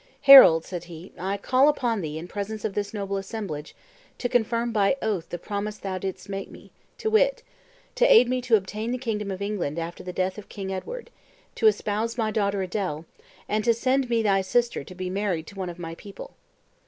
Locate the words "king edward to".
10.49-11.67